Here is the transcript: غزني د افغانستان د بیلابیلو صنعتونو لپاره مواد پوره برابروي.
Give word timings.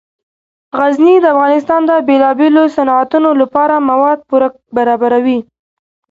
غزني 0.79 1.15
د 1.21 1.25
افغانستان 1.33 1.81
د 1.85 1.91
بیلابیلو 2.07 2.63
صنعتونو 2.75 3.29
لپاره 3.41 3.75
مواد 3.89 4.17
پوره 4.29 4.49
برابروي. 4.77 5.39